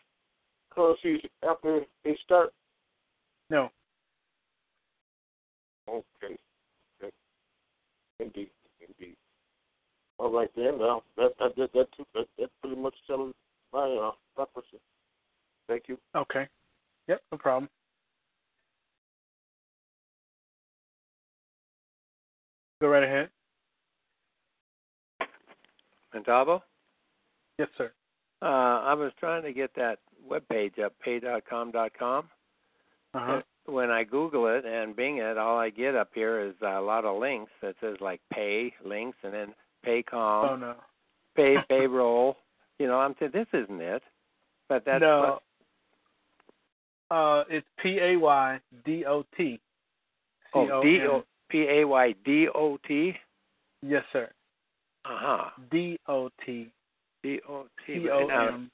[0.70, 2.52] currencies after they start?
[3.50, 3.68] No.
[5.88, 6.04] Okay.
[6.24, 6.36] okay.
[8.20, 8.50] Indeed,
[8.80, 9.16] indeed.
[10.18, 10.78] All right then.
[10.78, 13.34] Well, that that that that, that, that pretty much settles
[13.72, 14.78] my uh my question.
[15.68, 15.98] Thank you.
[16.14, 16.46] Okay.
[17.08, 17.68] Yep, no problem.
[22.80, 23.28] Go right ahead.
[26.14, 26.60] Muntavo?
[27.58, 27.92] Yes, sir.
[28.42, 32.28] Uh, I was trying to get that web page up, pay.com.com.
[33.14, 33.40] Uh-huh.
[33.66, 37.04] When I Google it and Bing it, all I get up here is a lot
[37.04, 39.54] of links that says like pay links and then
[39.86, 40.74] Paycom, Oh no.
[41.36, 42.36] pay payroll.
[42.78, 44.02] You know, I'm saying this isn't it,
[44.68, 45.40] but that's no.
[47.10, 49.60] Uh, it's P A Y D O T.
[50.52, 53.14] what, oh D O P A Y D O T.
[53.82, 54.30] Yes, sir.
[55.04, 55.50] Uh huh.
[55.70, 56.70] D O T.
[57.22, 57.94] D O T.
[58.00, 58.70] T O M.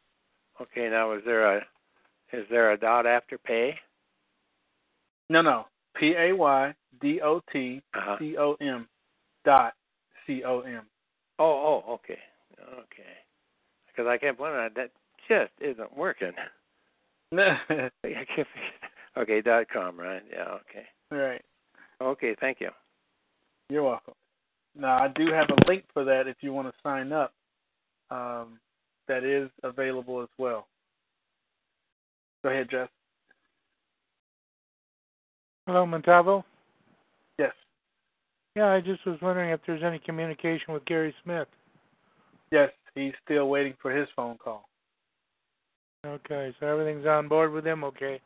[0.60, 1.60] Okay, now is there a
[2.32, 3.74] is there a dot after pay?
[5.30, 5.66] No, no.
[5.94, 8.16] P A Y D O T Uh-huh.
[8.18, 8.86] C O M
[9.44, 9.74] dot
[10.26, 10.82] C O M.
[11.38, 11.44] Oh,
[11.86, 12.18] oh, okay,
[12.60, 13.14] okay.
[13.86, 14.90] Because I kept wondering that that
[15.28, 16.32] just isn't working.
[17.32, 17.90] No I
[18.36, 18.50] kept,
[19.16, 20.22] okay, dot com, right?
[20.30, 20.86] Yeah, okay.
[21.10, 21.42] right.
[22.00, 22.70] Okay, thank you.
[23.68, 24.14] You're welcome.
[24.76, 27.32] Now I do have a link for that if you want to sign up.
[28.10, 28.58] Um,
[29.06, 30.66] that is available as well.
[32.42, 32.88] Go ahead, Jeff.
[35.70, 36.42] Hello, Muntavo.
[37.38, 37.52] Yes.
[38.56, 41.46] Yeah, I just was wondering if there's any communication with Gary Smith.
[42.50, 44.68] Yes, he's still waiting for his phone call.
[46.04, 47.84] Okay, so everything's on board with him.
[47.84, 48.20] Okay.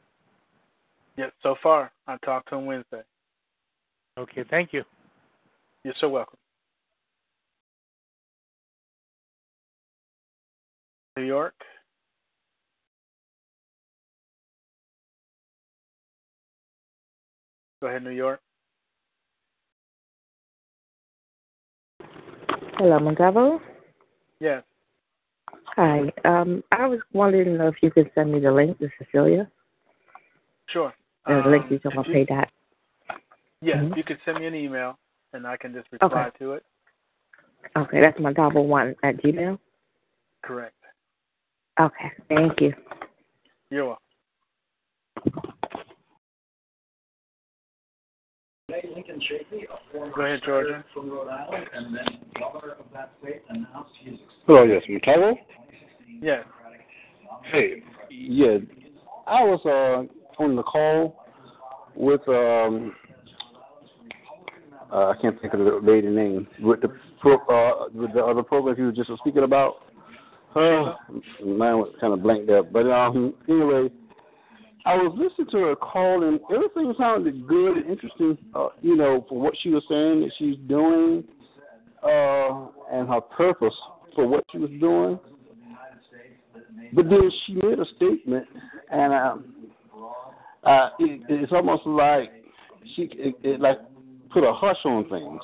[1.19, 1.93] Yes, so far.
[2.07, 3.03] I talked to him Wednesday.
[4.17, 4.83] Okay, thank you.
[5.85, 6.39] You're so welcome.
[11.19, 11.53] New York.
[17.85, 18.41] Go ahead, New York.
[22.79, 23.61] Hello, Muntavo.
[24.41, 24.63] Yes.
[25.77, 26.11] Hi.
[26.25, 29.51] Um, I was wondering if you could send me the link to Cecilia.
[30.71, 30.95] Sure.
[31.27, 32.51] The um, link to someone pay that.
[33.61, 33.99] Yes, Mhm.
[33.99, 34.99] you can send me an email
[35.35, 36.39] and I can just reply Okay.
[36.39, 36.65] to it.
[37.77, 39.59] Okay, that's Muntavo one at Gmail.
[40.43, 40.75] Correct.
[41.79, 42.73] Okay, thank you.
[43.69, 44.01] You're welcome.
[48.71, 50.69] Lincoln Chafee, a former Go ahead, Georgia.
[50.69, 52.05] senator from Rhode Island and then
[52.39, 55.35] governor of that state, announced he is Hello, yes, Muntavo.
[56.23, 56.45] Yes.
[57.53, 58.57] Hey, yeah,
[59.27, 61.27] I was uh, on the call
[61.95, 62.97] with um,
[64.91, 66.89] uh, I can't think of the lady name with the
[67.21, 69.75] pro, uh, with the other program you were just speaking about.
[70.55, 70.95] Uh,
[71.45, 73.91] mine was kind of blanked up, but um, anyway,
[74.87, 78.37] I was listening to her call and everything sounded good and interesting.
[78.55, 81.25] Uh, you know, for what she was saying that she's doing,
[82.03, 83.75] uh, and her purpose
[84.15, 85.19] for what she was doing.
[86.93, 88.47] But then she made a statement,
[88.91, 89.45] and um,
[90.63, 92.31] uh, it, it's almost like
[92.95, 93.79] she it, it like
[94.31, 95.41] put a hush on things.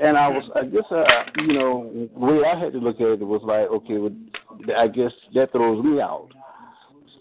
[0.00, 1.04] And I was, I guess, uh,
[1.42, 4.14] you know, the way I had to look at it was like, okay, well,
[4.76, 6.28] I guess that throws me out,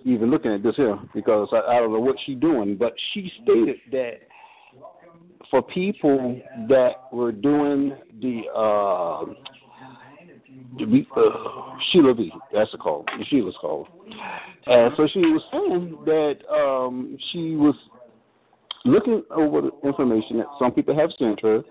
[0.07, 2.77] even looking at this here, because I, I don't know what she's doing.
[2.77, 4.19] But she stated that
[5.51, 6.39] for people
[6.69, 9.21] that were doing the uh,
[11.15, 12.31] uh, Sheila V.
[12.53, 13.05] That's the call.
[13.29, 13.87] Sheila's call.
[14.65, 17.75] And so she was saying that um, she was
[18.85, 21.61] looking over the information that some people have sent her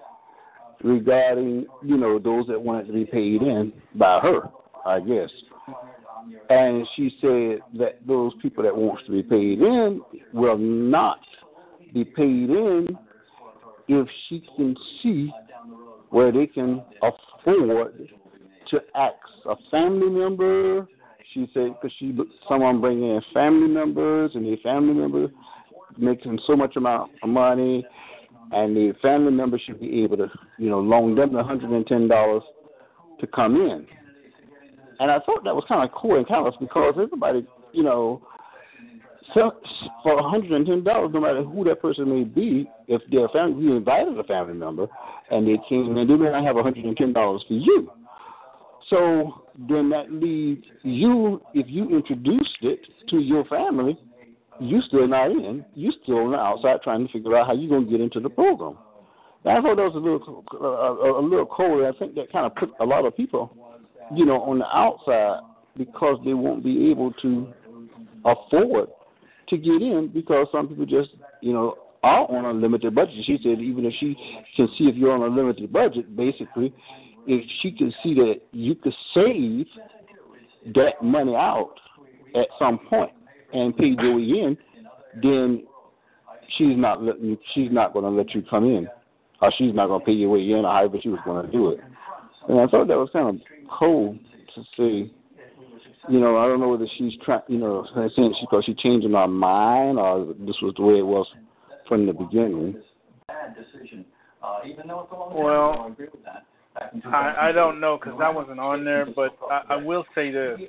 [0.82, 4.48] regarding, you know, those that wanted to be paid in by her,
[4.84, 5.30] I guess.
[6.48, 10.00] And she said that those people that wants to be paid in
[10.32, 11.20] will not
[11.92, 12.98] be paid in
[13.88, 15.32] if she can see
[16.10, 18.08] where they can afford
[18.70, 19.14] to ask
[19.46, 20.86] a family member.
[21.32, 22.16] She said because she
[22.48, 25.28] someone bringing in family members and the family member
[25.98, 27.86] making so much amount of money,
[28.52, 31.86] and the family member should be able to you know loan them the hundred and
[31.86, 32.42] ten dollars
[33.20, 33.86] to come in.
[34.98, 38.22] And I thought that was kind of cool and callous because everybody you know
[39.34, 39.52] so
[40.02, 43.64] for hundred and ten dollars, no matter who that person may be, if they're family,
[43.64, 44.86] you invited a family member,
[45.30, 47.90] and they came, and they may not have hundred and ten dollars for you.
[48.88, 53.98] So then that leaves you, if you introduced it to your family,
[54.60, 55.64] you still not in.
[55.74, 58.30] You still on the outside trying to figure out how you're gonna get into the
[58.30, 58.78] program.
[59.44, 61.84] Now, I thought that was a little uh, a little cold.
[61.84, 63.56] I think that kind of put a lot of people,
[64.14, 65.40] you know, on the outside
[65.76, 67.48] because they won't be able to
[68.24, 68.88] afford
[69.48, 73.14] to get in because some people just, you know, are on a limited budget.
[73.24, 74.16] She said even if she
[74.56, 76.72] can see if you're on a limited budget, basically,
[77.26, 79.66] if she can see that you could save
[80.74, 81.74] that money out
[82.34, 83.10] at some point
[83.52, 84.58] and pay your way in,
[85.22, 85.64] then
[86.56, 88.88] she's not letting she's not going to let you come in,
[89.40, 91.52] or she's not going to pay your way in, or however she was going to
[91.52, 91.80] do it.
[92.48, 94.18] And I thought that was kind of cool
[94.54, 95.12] to see.
[96.08, 99.12] You know, I don't know whether she's trying, you know, saying she because she's changing
[99.12, 101.26] her mind, or this was the way it was
[101.88, 102.76] from the beginning.
[105.34, 105.96] Well,
[107.06, 110.60] I, I don't know because I wasn't on there, but I, I will say this.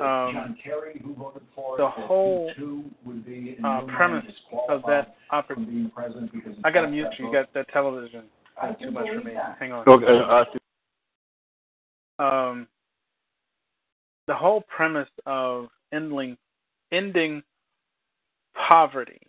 [0.00, 0.56] Um,
[1.76, 2.50] the whole
[3.64, 4.24] uh, premise
[4.68, 5.90] of that opportunity.
[6.64, 7.26] I got to mute you.
[7.26, 8.22] You got that television.
[8.60, 9.34] That's too much for me.
[9.58, 9.88] Hang on.
[9.88, 10.06] Okay,
[12.18, 12.66] Um,
[14.26, 16.36] the whole premise of ending
[16.92, 17.42] ending
[18.54, 19.20] poverty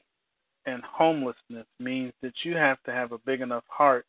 [0.65, 4.05] and homelessness means that you have to have a big enough heart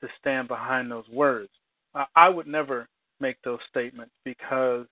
[0.00, 1.50] to stand behind those words.
[1.94, 2.88] I, I would never
[3.20, 4.86] make those statements because,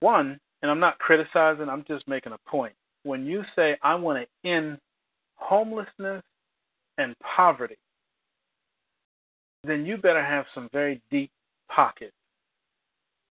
[0.00, 2.74] one, and I'm not criticizing, I'm just making a point.
[3.04, 4.78] When you say, I want to end
[5.36, 6.22] homelessness
[6.98, 7.76] and poverty,
[9.68, 11.30] then you better have some very deep
[11.68, 12.12] pockets.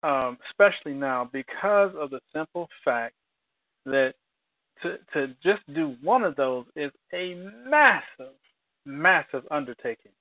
[0.04, 3.16] Um, especially now because of the simple fact
[3.86, 4.14] that
[4.84, 7.36] to to just do one of those is a
[7.68, 8.34] massive,
[8.86, 10.12] massive undertaking.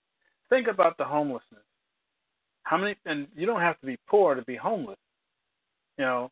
[0.48, 1.62] Think about the homelessness.
[2.62, 2.96] How many?
[3.04, 4.98] And you don't have to be poor to be homeless.
[5.98, 6.30] You know,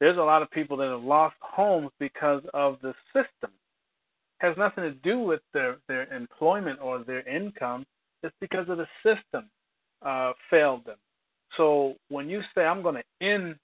[0.00, 3.50] there's a lot of people that have lost homes because of the system.
[4.40, 7.86] It has nothing to do with their their employment or their income.
[8.22, 9.48] It's because of the system
[10.04, 10.98] uh, failed them.
[11.56, 13.56] So when you say I'm going to end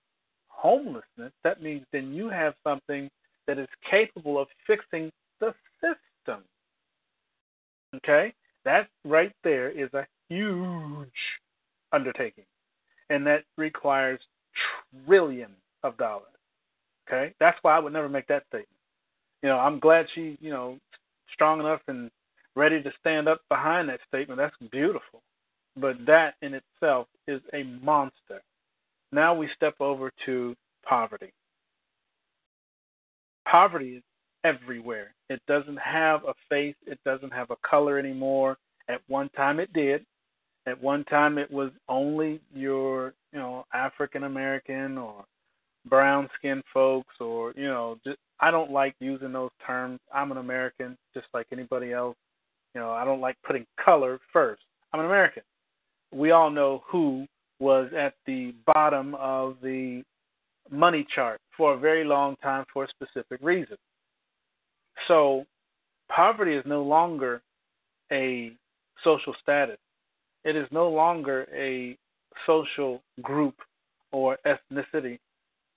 [0.49, 3.09] homelessness, that means then you have something
[3.47, 6.43] that is capable of fixing the system.
[7.97, 8.35] Okay?
[8.65, 11.09] That right there is a huge
[11.93, 12.45] undertaking.
[13.11, 14.21] And that requires
[15.07, 16.27] trillions of dollars.
[17.09, 17.33] Okay?
[17.41, 18.69] That's why I would never make that statement.
[19.43, 20.79] You know, I'm glad she, you know,
[21.33, 22.11] strong enough and
[22.59, 24.39] ready to stand up behind that statement.
[24.39, 25.23] That's beautiful.
[25.77, 28.43] But that in itself is a monster.
[29.13, 31.33] Now we step over to poverty.
[33.49, 34.03] Poverty is
[34.45, 35.15] everywhere.
[35.31, 38.57] It doesn't have a face, it doesn't have a color anymore.
[38.89, 40.05] At one time it did.
[40.67, 45.25] At one time it was only your, you know, African American or
[45.89, 50.01] brown skinned folks or, you know, just I don't like using those terms.
[50.13, 52.17] I'm an American just like anybody else.
[52.75, 54.63] You know, I don't like putting color first.
[54.93, 55.43] I'm an American.
[56.13, 57.27] We all know who
[57.61, 60.03] was at the bottom of the
[60.71, 63.77] money chart for a very long time for a specific reason.
[65.07, 65.45] So
[66.11, 67.43] poverty is no longer
[68.13, 68.53] a
[69.05, 69.79] social status.
[70.45, 71.97] It is no longer a
[72.47, 73.55] social group
[74.13, 75.19] or ethnicity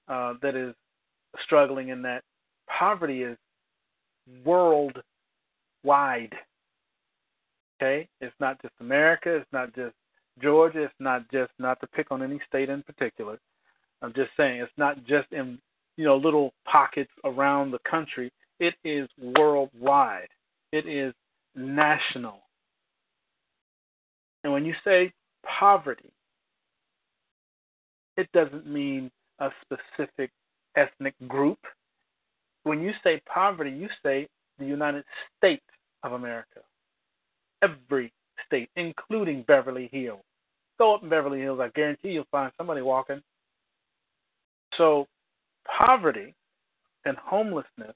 [0.08, 0.74] uh, that is
[1.44, 2.24] struggling in that.
[2.68, 3.38] Poverty is
[4.46, 5.04] worldwide.
[7.82, 8.08] Okay?
[8.20, 9.96] It's not just America, it's not just
[10.42, 13.40] Georgia, it's not just not to pick on any state in particular.
[14.02, 15.60] I'm just saying it's not just in
[15.98, 18.32] you know little pockets around the country.
[18.60, 20.28] It is worldwide.
[20.72, 21.14] It is
[21.56, 22.40] national.
[24.44, 25.12] And when you say
[25.46, 26.12] poverty,
[28.18, 30.32] it doesn't mean a specific
[30.76, 31.60] ethnic group.
[32.64, 34.28] When you say poverty, you say
[34.60, 35.04] the United
[35.38, 35.64] States
[36.04, 36.62] of America.
[37.62, 38.12] Every
[38.46, 40.22] state, including Beverly Hills.
[40.78, 43.22] Go up in Beverly Hills, I guarantee you'll find somebody walking.
[44.78, 45.08] So,
[45.66, 46.34] poverty
[47.06, 47.96] and homelessness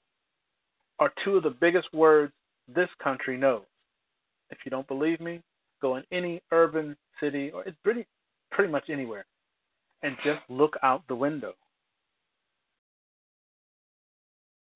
[0.99, 2.31] are two of the biggest words
[2.73, 3.63] this country knows.
[4.49, 5.41] If you don't believe me,
[5.81, 8.05] go in any urban city or it's pretty
[8.51, 9.25] pretty much anywhere
[10.03, 11.53] and just look out the window.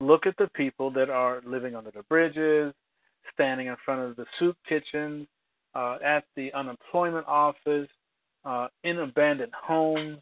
[0.00, 2.72] Look at the people that are living under the bridges,
[3.32, 5.26] standing in front of the soup kitchens,
[5.74, 7.88] uh, at the unemployment office,
[8.44, 10.18] uh, in abandoned homes,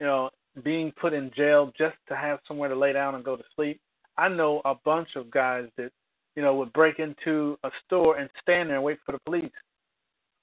[0.00, 0.30] you know,
[0.64, 3.80] being put in jail just to have somewhere to lay down and go to sleep.
[4.18, 5.90] I know a bunch of guys that,
[6.36, 9.50] you know, would break into a store and stand there and wait for the police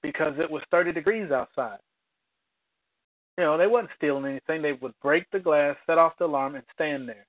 [0.02, 1.78] because it was 30 degrees outside.
[3.38, 4.62] You know, they wasn't stealing anything.
[4.62, 7.26] They would break the glass, set off the alarm, and stand there.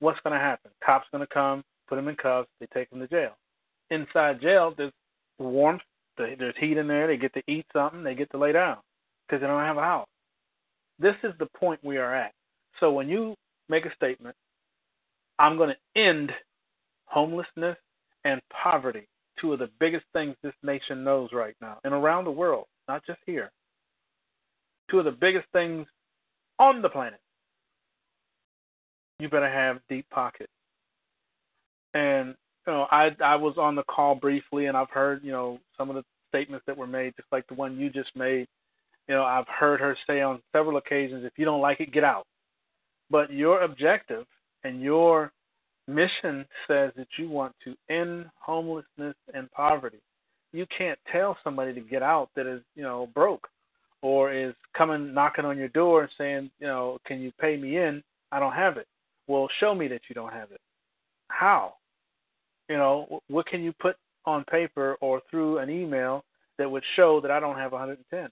[0.00, 0.70] What's going to happen?
[0.84, 3.36] Cops going to come, put them in cuffs, they take them to jail.
[3.92, 4.92] Inside jail, there's
[5.38, 5.82] warmth,
[6.16, 7.06] there's heat in there.
[7.06, 8.78] They get to eat something, they get to lay down
[9.26, 10.08] because they don't have a house.
[10.98, 12.32] This is the point we are at.
[12.80, 13.34] So when you
[13.68, 14.34] make a statement,
[15.38, 16.32] I'm going to end
[17.04, 17.76] homelessness
[18.24, 19.06] and poverty,
[19.38, 23.04] two of the biggest things this nation knows right now and around the world, not
[23.06, 23.50] just here.
[24.90, 25.86] Two of the biggest things
[26.58, 27.20] on the planet.
[29.18, 30.52] You better have deep pockets.
[31.94, 32.34] And
[32.66, 35.88] you know, I I was on the call briefly, and I've heard you know some
[35.90, 38.46] of the statements that were made, just like the one you just made.
[39.08, 42.04] You know, I've heard her say on several occasions, if you don't like it, get
[42.04, 42.24] out.
[43.10, 44.26] But your objective
[44.64, 45.32] and your
[45.88, 49.98] mission says that you want to end homelessness and poverty.
[50.52, 53.48] You can't tell somebody to get out that is, you know, broke
[54.02, 57.78] or is coming knocking on your door and saying, you know, can you pay me
[57.78, 58.02] in?
[58.30, 58.86] I don't have it.
[59.26, 60.60] Well, show me that you don't have it.
[61.28, 61.74] How?
[62.68, 66.24] You know, what can you put on paper or through an email
[66.58, 68.28] that would show that I don't have 110?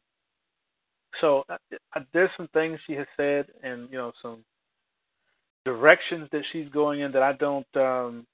[1.21, 1.57] So uh,
[1.97, 4.45] uh, there's some things she has said, and you know some
[5.65, 8.27] directions that she's going in that I don't um,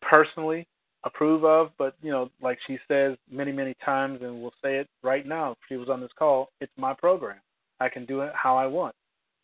[0.00, 0.66] personally
[1.04, 1.70] approve of.
[1.78, 5.52] But you know, like she says many many times, and we'll say it right now.
[5.52, 7.40] If she was on this call, it's my program.
[7.80, 8.94] I can do it how I want,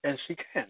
[0.04, 0.66] and she can.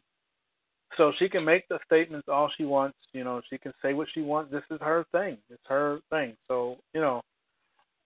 [0.97, 2.97] So she can make the statements all she wants.
[3.12, 4.51] You know, she can say what she wants.
[4.51, 5.38] This is her thing.
[5.51, 6.36] It's her thing.
[6.49, 7.22] So you know,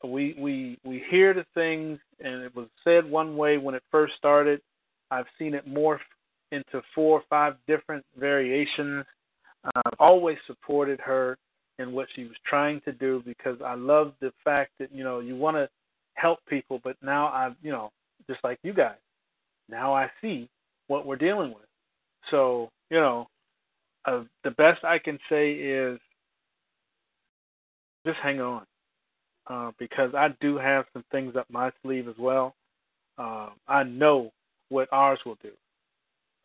[0.04, 4.14] we we we hear the things, and it was said one way when it first
[4.16, 4.60] started.
[5.10, 5.98] I've seen it morph
[6.52, 9.04] into four or five different variations
[9.74, 11.38] I've always supported her
[11.78, 15.20] in what she was trying to do because I love the fact that you know
[15.20, 15.68] you want to
[16.14, 17.90] help people, but now I, you know,
[18.28, 18.96] just like you guys,
[19.68, 20.48] now I see
[20.88, 21.64] what we're dealing with.
[22.30, 23.28] So you know,
[24.04, 25.98] uh, the best I can say is
[28.06, 28.66] just hang on,
[29.48, 32.54] uh, because I do have some things up my sleeve as well.
[33.16, 34.32] Uh, I know
[34.68, 35.52] what ours will do.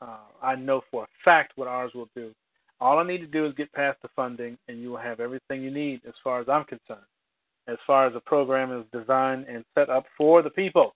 [0.01, 2.31] Uh, I know for a fact what ours will do.
[2.79, 5.61] All I need to do is get past the funding, and you will have everything
[5.61, 7.05] you need as far as I'm concerned.
[7.67, 10.95] As far as the program is designed and set up for the people,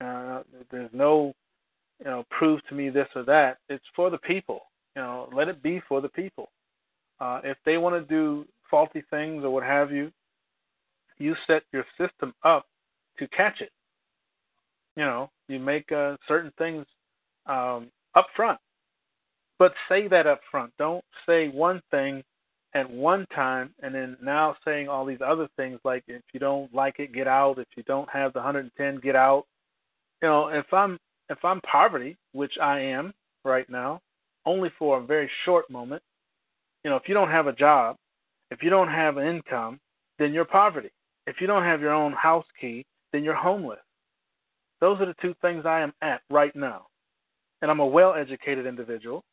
[0.00, 1.34] uh, there's no,
[2.00, 3.58] you know, prove to me this or that.
[3.68, 4.62] It's for the people.
[4.96, 6.50] You know, let it be for the people.
[7.20, 10.10] Uh, if they want to do faulty things or what have you,
[11.18, 12.66] you set your system up
[13.18, 13.72] to catch it.
[14.96, 16.84] You know, you make uh, certain things
[17.46, 18.58] um, up front,
[19.58, 20.72] but say that up front.
[20.78, 22.22] Don't say one thing
[22.74, 26.72] at one time and then now saying all these other things like if you don't
[26.74, 27.58] like it, get out.
[27.58, 29.44] If you don't have the 110, get out.
[30.22, 30.98] You know, if I'm
[31.28, 33.12] if I'm poverty, which I am
[33.44, 34.00] right now,
[34.46, 36.02] only for a very short moment.
[36.84, 37.96] You know, if you don't have a job,
[38.50, 39.78] if you don't have an income,
[40.18, 40.90] then you're poverty.
[41.26, 43.80] If you don't have your own house key, then you're homeless.
[44.80, 46.86] Those are the two things I am at right now.
[47.60, 49.24] And I'm a well educated individual.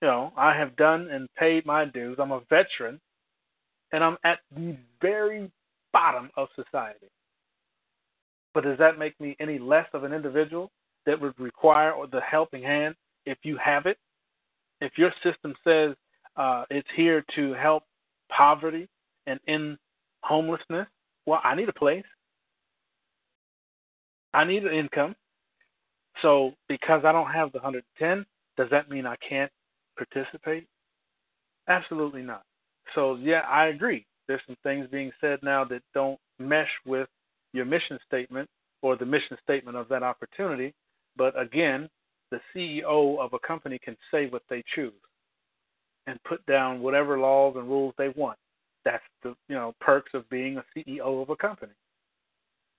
[0.00, 2.16] You know, I have done and paid my dues.
[2.18, 2.98] I'm a veteran.
[3.92, 5.50] And I'm at the very
[5.92, 7.10] bottom of society.
[8.54, 10.70] But does that make me any less of an individual
[11.10, 12.94] that would require the helping hand
[13.26, 13.98] if you have it?
[14.80, 15.96] If your system says
[16.36, 17.82] uh, it's here to help
[18.30, 18.88] poverty
[19.26, 19.76] and end
[20.22, 20.86] homelessness,
[21.26, 22.04] well, I need a place.
[24.32, 25.16] I need an income.
[26.22, 28.24] So because I don't have the 110,
[28.56, 29.50] does that mean I can't
[29.96, 30.68] participate?
[31.68, 32.44] Absolutely not.
[32.94, 34.06] So yeah, I agree.
[34.28, 37.08] There's some things being said now that don't mesh with
[37.52, 38.48] your mission statement
[38.82, 40.72] or the mission statement of that opportunity.
[41.20, 41.90] But again,
[42.30, 44.94] the CEO of a company can say what they choose
[46.06, 48.38] and put down whatever laws and rules they want.
[48.86, 51.74] That's the you know perks of being a CEO of a company.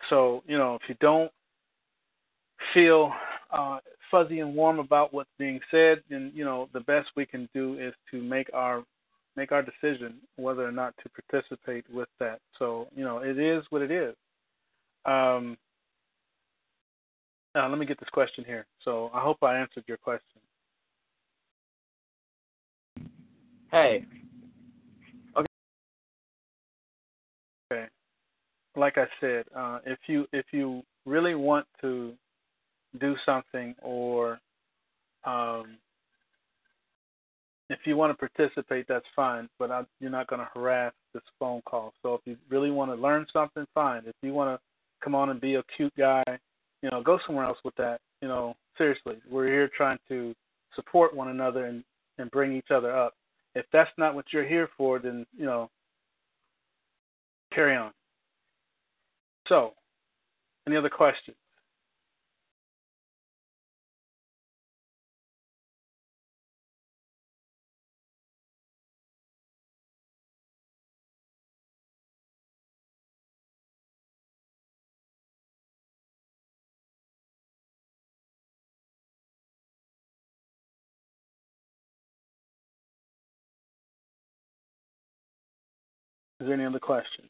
[0.09, 1.31] So you know if you don't
[2.73, 3.13] feel
[3.51, 3.77] uh,
[4.09, 7.77] fuzzy and warm about what's being said, then you know the best we can do
[7.79, 8.83] is to make our
[9.35, 12.39] make our decision whether or not to participate with that.
[12.57, 14.15] So you know it is what it is.
[15.05, 15.57] Um,
[17.55, 18.65] uh, let me get this question here.
[18.83, 20.41] So I hope I answered your question.
[23.71, 24.05] Hey.
[25.37, 25.47] Okay.
[27.71, 27.85] Okay.
[28.75, 32.13] Like I said, uh, if you if you really want to
[32.99, 34.39] do something or
[35.25, 35.77] um,
[37.69, 39.47] if you want to participate, that's fine.
[39.57, 41.93] But I, you're not going to harass this phone call.
[42.01, 44.03] So if you really want to learn something, fine.
[44.05, 44.61] If you want to
[45.03, 46.23] come on and be a cute guy,
[46.81, 47.99] you know, go somewhere else with that.
[48.21, 50.33] You know, seriously, we're here trying to
[50.75, 51.83] support one another and
[52.17, 53.13] and bring each other up.
[53.55, 55.69] If that's not what you're here for, then you know,
[57.53, 57.91] carry on.
[59.47, 59.73] So,
[60.67, 61.35] any other questions?
[86.41, 87.29] Is there any other questions?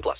[0.00, 0.18] 18 plus.